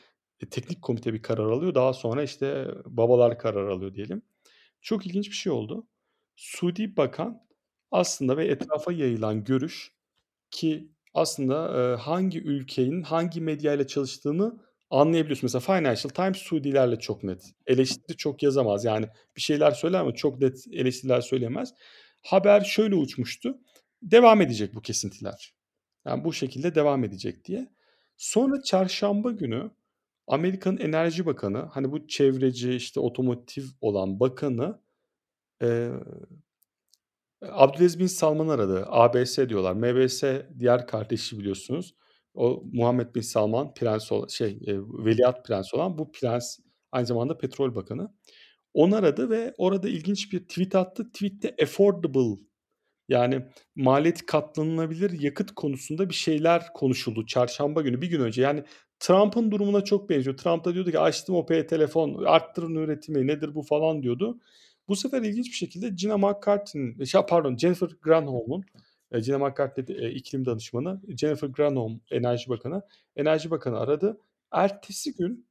eee, 0.43 0.51
teknik 0.51 0.83
komite 0.83 1.15
bir 1.15 1.23
karar 1.23 1.51
alıyor. 1.53 1.75
Daha 1.75 1.93
sonra, 1.93 2.23
işte, 2.23 2.69
babalar 2.87 3.39
karar 3.39 3.69
alıyor 3.69 3.95
diyelim. 3.95 4.23
Çok 4.83 5.07
ilginç 5.07 5.27
bir 5.31 5.37
şey 5.37 5.53
oldu. 5.53 5.87
Suudi 6.37 6.97
bakan 6.97 7.43
aslında 7.93 8.37
ve 8.37 8.47
etrafa 8.49 8.93
yayılan 8.93 9.45
görüş 9.45 9.93
ki 10.53 10.93
aslında, 11.15 11.97
hangi 12.01 12.41
ülkenin 12.43 13.03
hangi 13.03 13.41
medyayla 13.41 13.87
çalıştığını 13.87 14.59
anlayabiliyorsun. 14.91 15.47
Mesela 15.55 15.61
Financial 15.81 16.11
Times 16.11 16.37
Suudilerle 16.39 16.99
çok 16.99 17.25
net. 17.25 17.43
Eleştiri 17.67 18.17
çok 18.17 18.43
yazamaz. 18.43 18.85
Yani 18.85 19.07
bir 19.37 19.41
şeyler 19.41 19.71
söyler 19.71 20.01
ama 20.01 20.15
çok 20.15 20.41
net 20.41 20.65
eleştiriler 20.73 21.21
söyleyemez. 21.21 21.75
Haber 22.23 22.61
şöyle 22.61 22.95
uçmuştu: 22.95 23.59
Devam 24.03 24.41
edecek 24.43 24.75
bu 24.75 24.83
kesintiler. 24.83 25.55
Yani 26.07 26.25
bu 26.25 26.33
şekilde 26.33 26.75
devam 26.75 27.05
edecek 27.05 27.45
diye. 27.45 27.69
Sonra 28.17 28.63
çarşamba 28.63 29.31
günü 29.33 29.71
Amerika'nın 30.29 30.79
Enerji 30.79 31.27
Bakanı, 31.27 31.59
hani, 31.59 31.93
bu 31.93 32.09
çevreci, 32.09 32.73
işte, 32.75 33.01
otomotiv 33.01 33.65
olan 33.81 34.21
bakanı, 34.21 34.81
eee, 35.63 35.91
Abdülaziz 37.43 37.99
Bin 37.99 38.07
Salman'ı 38.07 38.53
aradı. 38.53 38.85
ABS 38.89 39.39
diyorlar. 39.49 39.73
MBS 39.75 40.25
diğer 40.59 40.87
kardeşi 40.87 41.39
biliyorsunuz. 41.39 41.95
O 42.35 42.63
Muhammed 42.73 43.15
Bin 43.15 43.21
Salman 43.21 43.75
prens 43.75 44.13
ola 44.13 44.29
şey, 44.29 44.59
eee, 44.61 44.79
veliaht 44.81 45.47
prens 45.47 45.75
olan 45.75 45.99
bu 45.99 46.13
prens 46.13 46.59
aynı 46.93 47.07
zamanda 47.07 47.39
petrol 47.39 47.75
bakanı. 47.75 48.15
Onu 48.75 48.97
aradı 48.97 49.31
ve 49.31 49.55
orada 49.59 49.89
ilginç 49.89 50.33
bir 50.33 50.41
tweet 50.41 50.75
attı. 50.75 51.13
Tweet'te 51.13 51.57
affordable 51.63 52.43
yani 53.09 53.43
maliyeti 53.77 54.27
katlanılabilir 54.27 55.21
yakıt 55.21 55.53
konusunda 55.55 56.09
bir 56.09 56.15
şeyler 56.15 56.73
konuşuldu 56.75 57.27
çarşamba 57.27 57.83
günü, 57.83 58.03
bir 58.03 58.09
gün 58.11 58.21
önce. 58.21 58.43
Yani 58.43 58.65
Trump'ın 59.01 59.51
durumuna 59.51 59.85
çok 59.85 60.11
benziyor. 60.11 60.37
Trump 60.37 60.65
da 60.65 60.75
diyordu 60.75 60.91
ki, 60.91 60.99
"Açtım 60.99 61.35
Opec'e 61.35 61.67
telefon, 61.67 62.25
arttırın 62.25 62.75
üretimi, 62.75 63.27
nedir 63.27 63.55
bu?" 63.55 63.63
falan 63.63 64.03
diyordu. 64.03 64.41
Bu 64.89 64.97
sefer 64.97 65.23
ilginç 65.23 65.47
bir 65.47 65.57
şekilde 65.57 65.89
Gina 65.89 66.19
McCarthy'nin, 66.19 67.05
şa 67.05 67.27
pardon 67.27 67.57
Jennifer 67.57 67.89
Granholm'un, 68.03 68.65
eee, 69.15 69.21
Gina 69.21 69.39
McCarthy, 69.39 69.85
eee, 69.99 70.11
iklim 70.11 70.47
danışmanı, 70.47 71.01
Jennifer 71.19 71.49
Granholm 71.49 72.01
Enerji 72.11 72.49
Bakanı, 72.51 72.83
Enerji 73.17 73.51
Bakanı 73.51 73.79
aradı. 73.81 74.21
Ertesi 74.53 75.15
gün 75.15 75.47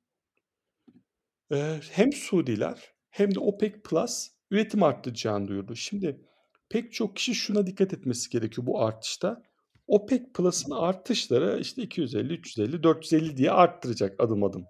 eee, 1.51 1.79
hem 1.91 2.13
Suudiler 2.13 2.93
hem 3.09 3.35
de 3.35 3.39
OPEC 3.39 3.73
Plus 3.83 4.27
üretim 4.51 4.83
arttıracağını 4.83 5.47
duyurdu. 5.47 5.75
Şimdi 5.75 6.21
pek 6.69 6.93
çok 6.93 7.15
kişi 7.15 7.35
şuna 7.35 7.67
dikkat 7.67 7.93
etmesi 7.93 8.29
gerekiyor 8.29 8.67
bu 8.67 8.81
artışta. 8.81 9.43
OPEC 9.87 10.23
Plus'ın 10.33 10.71
artışları, 10.71 11.59
işte, 11.61 11.81
250, 11.81 12.33
350, 12.33 12.83
450 12.83 13.37
diye 13.37 13.51
arttıracak 13.51 14.19
adım 14.21 14.43
adım. 14.43 14.65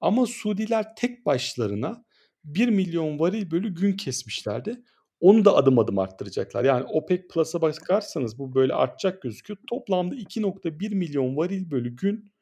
Ama 0.00 0.26
Suudiler 0.26 0.96
tek 0.96 1.26
başlarına 1.26 2.04
1.000.000 2.44 3.18
varil 3.18 3.50
bölü 3.50 3.74
gün 3.74 3.92
kesmişlerdi. 3.92 4.82
Onu 5.20 5.44
da 5.44 5.56
adım 5.56 5.78
adım 5.78 5.98
arttıracaklar. 5.98 6.64
Yani 6.64 6.84
OPEC 6.84 7.28
Plus'a 7.28 7.62
bakarsanız 7.62 8.38
bu 8.38 8.54
böyle 8.54 8.74
artacak 8.74 9.22
gözüküyor. 9.22 9.58
Toplamda 9.68 10.14
2.1.000.000 10.14 11.36
varil 11.36 11.70
bölü 11.70 11.96
gün 11.96 12.32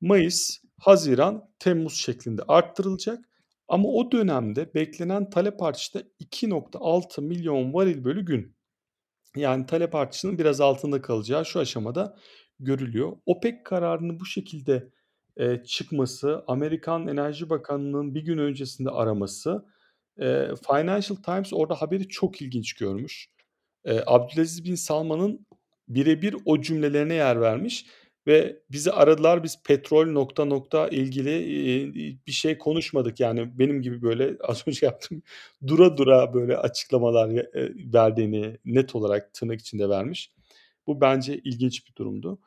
Mayıs, 0.00 0.58
haziran, 0.80 1.50
temmuz 1.58 1.94
şeklinde 1.94 2.42
arttırılacak. 2.48 3.28
Ama 3.68 3.88
o 3.88 4.12
dönemde 4.12 4.74
beklenen 4.74 5.30
talep 5.30 5.62
artışı 5.62 5.94
da 5.94 6.02
2.6.000.000 6.20 7.74
varil 7.74 8.04
bölü 8.04 8.24
gün. 8.24 8.56
Yani 9.36 9.66
talep 9.66 9.94
artışının 9.94 10.38
biraz 10.38 10.60
altında 10.60 11.02
kalacağı 11.02 11.46
şu 11.46 11.60
aşamada 11.60 12.16
görülüyor. 12.60 13.16
OPEC 13.26 13.62
kararının 13.64 14.20
bu 14.20 14.26
şekilde, 14.26 14.90
eee, 15.38 15.62
çıkması, 15.66 16.44
Amerikan 16.46 17.08
Enerji 17.08 17.50
Bakanlığı'nın 17.50 18.14
bir 18.14 18.22
gün 18.24 18.38
öncesinde 18.38 18.90
araması, 18.90 19.64
eee, 20.20 20.50
Financial 20.68 21.16
Times 21.16 21.52
orada 21.52 21.74
haberi 21.74 22.08
çok 22.08 22.42
ilginç 22.42 22.72
görmüş. 22.74 23.28
Eee, 23.86 24.02
Abdülaziz 24.06 24.64
Bin 24.64 24.74
Salman'ın 24.74 25.46
bire 25.88 26.22
bir 26.22 26.36
o 26.44 26.60
cümlelerine 26.60 27.14
yer 27.14 27.40
vermiş 27.40 27.86
ve 28.26 28.62
"Bizi 28.72 28.92
aradılar, 28.92 29.44
biz 29.44 29.62
petrol... 29.64 30.06
nokta 30.12 30.44
nokta 30.44 30.88
ilgili, 30.88 31.30
bir 32.26 32.32
şey 32.32 32.58
konuşmadık." 32.58 33.20
Yani 33.20 33.58
benim 33.58 33.82
gibi 33.82 34.02
böyle 34.02 34.36
az 34.44 34.64
önce 34.68 34.86
yaptığım 34.86 35.22
dura 35.66 35.96
dura 35.96 36.34
böyle 36.34 36.56
açıklamalar, 36.56 37.30
verdiğini 37.94 38.58
net 38.64 38.94
olarak 38.96 39.34
tırnak 39.34 39.60
içinde 39.60 39.88
vermiş. 39.88 40.30
Bu 40.86 41.00
bence 41.00 41.38
ilginç 41.38 41.86
bir 41.88 41.94
durumdu. 41.94 42.38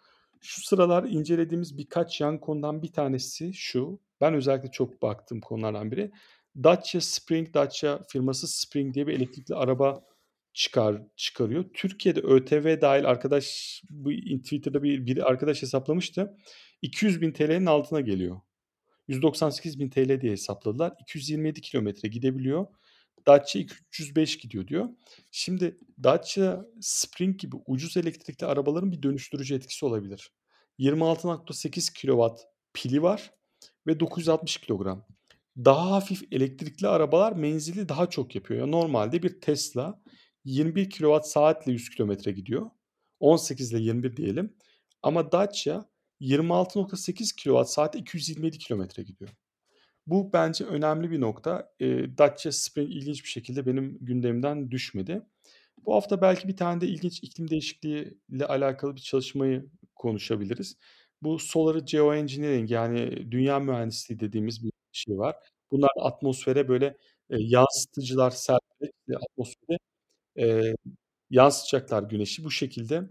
Şu 0.42 0.62
sıralar 0.62 1.04
incelediğimiz 1.04 1.78
birkaç 1.78 2.22
yan 2.22 2.40
konudan 2.40 2.84
bir 2.84 2.92
tanesi 2.92 3.54
şu, 3.54 4.00
ben 4.22 4.34
özellikle 4.34 4.72
çok 4.72 5.02
baktığım 5.02 5.42
konulardan 5.42 5.92
biri. 5.92 6.12
Dacia 6.56 7.02
Spring, 7.02 7.54
Dacia 7.54 8.04
firması 8.04 8.48
Spring 8.48 8.96
diye 8.96 9.08
bir 9.08 9.14
elektrikli 9.14 9.56
araba 9.56 10.04
çıkar 10.54 11.02
çıkarıyor. 11.16 11.66
Türkiye'de 11.74 12.20
ÖTV 12.20 12.82
dahil 12.82 13.06
arkadaş 13.06 13.82
bu 13.90 14.12
Twitter'da 14.44 14.84
bir, 14.84 15.06
bir 15.06 15.30
arkadaş 15.30 15.62
hesaplamıştı. 15.62 16.38
200 16.82 17.22
bin 17.22 17.32
TL'nin 17.32 17.66
altına 17.66 18.02
geliyor. 18.02 18.42
198 19.08 19.80
bin 19.80 19.90
TL 19.90 20.22
diye 20.22 20.32
hesapladılar. 20.32 20.94
227 21.02 21.62
kilometre 21.62 22.10
gidebiliyor. 22.10 22.68
Dacia 23.28 23.62
305 23.90 24.38
gidiyor 24.38 24.68
diyor. 24.68 24.90
Şimdi 25.32 25.78
Dacia 26.04 26.66
Spring 26.82 27.40
gibi 27.40 27.56
ucuz 27.66 27.98
elektrikli 27.98 28.46
arabaların 28.46 28.92
bir 28.92 29.04
dönüştürücü 29.04 29.56
etkisi 29.56 29.86
olabilir. 29.86 30.32
26.8 30.80 31.94
kW 31.94 32.36
pili 32.74 33.02
var 33.02 33.32
ve 33.88 34.00
960 34.00 34.58
kilogram. 34.58 35.06
Daha 35.58 35.92
hafif 35.92 36.24
elektrikli 36.32 36.88
arabalar 36.88 37.32
menzili 37.32 37.90
daha 37.90 38.10
çok 38.10 38.36
yapıyor. 38.36 38.60
Yani 38.60 38.72
normalde 38.72 39.24
bir 39.24 39.42
Tesla 39.42 40.02
21 40.46 40.90
kWh 40.90 41.22
saatle 41.24 41.72
100 41.72 41.90
kilometre 41.90 42.32
gidiyor. 42.32 42.70
18 43.20 43.74
ile 43.74 43.82
21 43.82 44.18
diyelim. 44.18 44.56
Ama 45.04 45.32
Dacia 45.32 45.86
26.8 46.22 47.44
kWh 47.44 47.66
saat 47.66 47.96
227 47.96 48.58
kilometre 48.58 49.04
gidiyor. 49.04 49.30
Bu 50.08 50.34
bence 50.34 50.66
önemli 50.66 51.12
bir 51.12 51.22
nokta. 51.22 51.72
Eee, 51.80 52.18
Dacia 52.18 52.52
Spring 52.52 52.92
ilginç 52.92 53.24
bir 53.24 53.30
şekilde 53.30 53.66
benim 53.66 53.98
gündemimden 54.02 54.72
düşmedi. 54.72 55.22
Bu 55.86 55.96
hafta 55.96 56.22
belki 56.22 56.48
bir 56.48 56.58
tane 56.58 56.82
de 56.82 56.88
ilginç 56.88 57.24
iklim 57.24 57.50
değişikliğiyle 57.50 58.46
alakalı 58.50 58.96
bir 58.96 59.02
çalışmayı 59.02 59.66
konuşabiliriz. 59.96 60.78
Bu 61.24 61.40
Solar 61.40 61.76
Geoengineering 61.76 62.72
yani 62.72 63.32
dünya 63.32 63.60
mühendisliği 63.60 64.20
dediğimiz 64.20 64.64
bir 64.64 64.72
şey 64.92 65.18
var. 65.18 65.36
Bunlar 65.72 65.90
atmosfere 66.02 66.68
böyle, 66.68 66.86
eee, 67.32 67.38
yansıtıcılar 67.42 68.32
serperek 68.32 68.94
atmosfere, 69.16 69.78
eee, 70.38 70.76
yansıtacaklar 71.32 72.04
güneşi. 72.04 72.46
Bu 72.46 72.52
şekilde, 72.52 73.04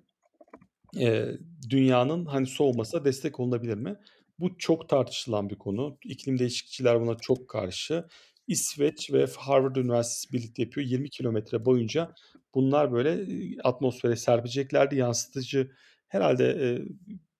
eee, 0.96 1.38
dünyanın, 1.70 2.26
hani, 2.26 2.46
soğumasına 2.46 3.06
destek 3.06 3.40
olunabilir 3.40 3.74
mi? 3.76 3.96
Bu 4.38 4.58
çok 4.58 4.88
tartışılan 4.88 5.50
bir 5.50 5.54
konu. 5.58 5.98
İklim 6.04 6.38
değişiklikçiler 6.38 7.00
buna 7.00 7.16
çok 7.16 7.48
karşı. 7.48 8.04
İsveç 8.48 9.12
ve 9.12 9.26
Harvard 9.38 9.76
Üniversitesi 9.76 10.32
birlikte 10.32 10.62
yapıyor. 10.62 10.86
20 10.86 11.10
kilometre 11.10 11.64
boyunca 11.64 12.14
bunlar 12.54 12.92
böyle, 12.92 13.26
atmosfere 13.64 14.16
serpeceklerdi. 14.16 14.96
Yansıtıcı 14.96 15.70
herhalde 16.08 16.44
eee, 16.56 16.84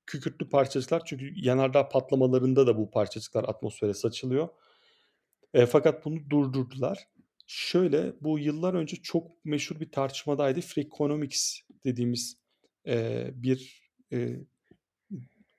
kükürtlü 0.06 0.48
parçacıklar 0.48 1.02
çünkü 1.04 1.32
yanardağ 1.36 1.88
patlamalarında 1.88 2.66
da 2.66 2.78
bu 2.78 2.90
parçacıklar 2.90 3.44
atmosfere 3.44 3.94
saçılıyor. 3.94 4.48
Eee, 5.54 5.66
fakat 5.66 6.04
bunu 6.04 6.30
durdurdular. 6.30 7.08
Şöyle, 7.46 8.14
bu 8.20 8.38
yıllar 8.38 8.74
önce 8.74 8.96
çok 8.96 9.44
meşhur 9.44 9.80
bir 9.80 9.92
tartışmadaydı. 9.92 10.60
Freakonomics 10.60 11.60
dediğimiz, 11.84 12.38
eee, 12.86 13.30
bir, 13.34 13.82
eee, 14.10 14.40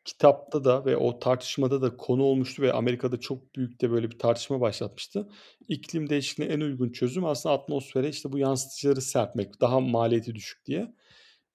kitapta 0.06 0.64
da 0.64 0.86
ve 0.86 0.98
o 0.98 1.20
tartışmada 1.20 1.82
da 1.82 1.98
konu 1.98 2.24
olmuştu 2.24 2.62
ve 2.62 2.74
Amerika'da 2.74 3.20
çok 3.20 3.56
büyük 3.56 3.82
de 3.82 3.92
böyle 3.92 4.12
bir 4.12 4.20
tartışma 4.20 4.62
başlatmıştı. 4.62 5.30
İklim 5.68 6.10
değişikliğine 6.10 6.54
en 6.54 6.60
uygun 6.62 6.90
çözüm 6.90 7.26
aslında 7.26 7.56
atmosfere 7.56 8.10
işte 8.10 8.32
bu 8.32 8.38
yansıtıcıları 8.38 9.02
serpmek, 9.02 9.62
daha 9.62 9.80
maliyeti 9.80 10.36
düşük 10.36 10.66
diye. 10.66 10.94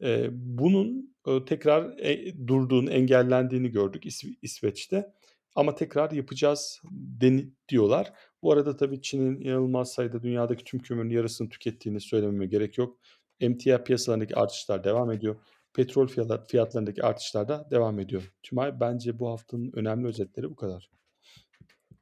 Eee, 0.01 0.31
bunun, 0.33 1.15
ııı, 1.29 1.45
tekrar, 1.45 1.99
eee, 1.99 2.35
durduğunu, 2.47 2.91
engellendiğini 2.91 3.71
gördük 3.71 4.07
İsv 4.07 4.29
İsveç'te 4.43 5.13
ama 5.57 5.75
tekrar 5.75 6.11
yapacağız 6.11 6.81
deni 6.93 7.51
diyorlar. 7.69 8.13
Bu 8.43 8.53
arada 8.53 8.77
tabii 8.77 9.03
Çin'in 9.03 9.41
inanılmaz 9.41 9.93
sayıda 9.93 10.23
dünyadaki 10.23 10.65
tüm 10.65 10.81
kömürün 10.81 11.11
yarısını 11.11 11.49
tükettiğini 11.49 12.01
söylememe 12.01 12.47
gerek 12.47 12.79
yok. 12.79 12.99
Emtia 13.41 13.85
piyasalarındaki 13.85 14.37
artışlar 14.37 14.85
devam 14.85 15.11
ediyor. 15.11 15.37
Petrol 15.75 16.07
fiyatlar 16.07 16.47
fiyatlarındaki 16.47 17.02
artışlar 17.02 17.49
da 17.49 17.69
devam 17.71 17.99
ediyor. 18.00 18.33
Tümay, 18.42 18.81
bence 18.81 19.18
bu 19.18 19.31
haftanın 19.31 19.72
önemli 19.75 20.07
özetleri 20.09 20.51
bu 20.51 20.57
kadar. 20.57 20.90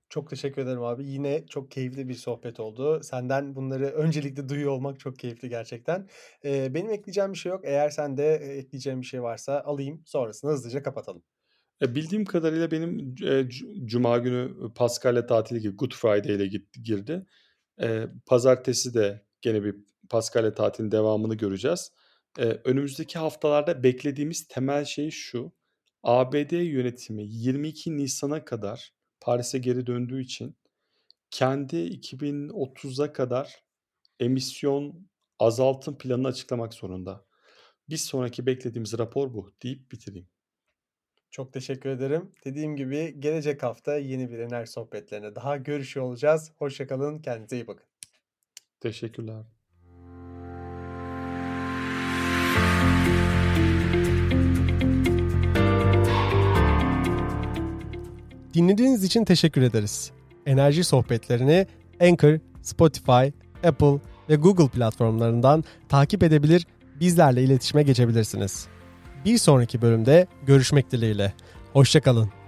Çok 0.08 0.30
teşekkür 0.30 0.62
ederim 0.62 0.82
abi. 0.82 1.06
Yine 1.06 1.46
çok 1.46 1.70
keyifli 1.70 2.08
bir 2.08 2.14
sohbet 2.14 2.60
oldu. 2.60 3.00
Senden 3.02 3.54
bunları 3.54 3.86
öncelikle 3.86 4.48
duyuyor 4.48 4.70
olmak 4.70 5.00
çok 5.00 5.18
keyifli 5.18 5.48
gerçekten. 5.48 6.08
Eee, 6.44 6.70
benim 6.74 6.90
ekleyeceğim 6.90 7.32
bir 7.32 7.38
şey 7.38 7.52
yok. 7.52 7.60
Eğer 7.64 7.90
sen 7.90 8.16
de, 8.16 8.40
eee, 8.42 8.56
ekleyeceğin 8.56 9.00
bir 9.00 9.06
şey 9.06 9.22
varsa 9.22 9.60
alayım. 9.60 10.02
Sonrasında 10.06 10.52
hızlıca 10.52 10.82
kapatalım. 10.82 11.22
E, 11.82 11.94
bildiğim 11.94 12.24
kadarıyla 12.24 12.70
benim 12.70 13.14
cu 13.48 13.66
cuma 13.84 14.18
günü 14.18 14.72
Paskalya 14.74 15.26
tatili 15.26 15.60
gibi 15.60 15.76
Good 15.76 15.92
Friday 15.92 16.34
ile 16.36 16.50
girdi. 16.84 17.26
Eee, 17.80 18.08
pazartesi 18.26 18.94
de 18.94 19.22
gene 19.40 19.64
bir 19.64 19.76
Paskalya 20.10 20.54
tatilinin 20.54 20.92
devamını 20.92 21.34
göreceğiz. 21.34 21.92
Eee, 22.38 22.60
önümüzdeki 22.64 23.18
haftalarda 23.18 23.82
beklediğimiz 23.82 24.48
temel 24.48 24.84
şey 24.84 25.10
şu: 25.10 25.52
ABD 26.02 26.56
yönetimi 26.56 27.24
22 27.26 27.96
Nisan'a 27.96 28.44
kadar 28.44 28.94
Paris'e 29.20 29.58
geri 29.58 29.86
döndüğü 29.86 30.22
için 30.22 30.56
kendi 31.30 31.76
2030'a 31.76 33.12
kadar 33.12 33.64
emisyon 34.20 35.08
azaltım 35.38 35.98
planını 35.98 36.28
açıklamak 36.28 36.74
zorunda. 36.74 37.26
Bir 37.88 37.96
sonraki 37.96 38.46
beklediğimiz 38.46 38.98
rapor 38.98 39.34
bu 39.34 39.54
deyip 39.62 39.92
bitireyim. 39.92 40.28
Çok 41.30 41.52
teşekkür 41.52 41.90
ederim. 41.90 42.32
Dediğim 42.44 42.76
gibi 42.76 43.20
gelecek 43.20 43.62
hafta 43.62 43.96
yeni 43.96 44.30
bir 44.30 44.38
enerji 44.38 44.72
sohbetlerinde 44.72 45.34
daha 45.34 45.56
görüşüyor 45.56 46.06
olacağız. 46.06 46.52
Hoşça 46.58 46.86
kalın, 46.86 47.18
kendinize 47.22 47.56
iyi 47.56 47.66
bakın. 47.66 47.86
Teşekkürler. 48.80 49.61
Dinlediğiniz 58.54 59.04
için 59.04 59.24
teşekkür 59.24 59.62
ederiz. 59.62 60.10
Enerji 60.46 60.84
sohbetlerini 60.84 61.66
Anchor, 62.00 62.38
Spotify, 62.62 63.26
Apple 63.64 63.98
ve 64.28 64.36
Google 64.36 64.68
platformlarından 64.68 65.64
takip 65.88 66.22
edebilir, 66.22 66.66
bizlerle 67.00 67.42
iletişime 67.42 67.82
geçebilirsiniz. 67.82 68.66
Bir 69.24 69.38
sonraki 69.38 69.82
bölümde 69.82 70.26
görüşmek 70.46 70.92
dileğiyle. 70.92 71.32
Hoşça 71.72 72.00
kalın. 72.00 72.41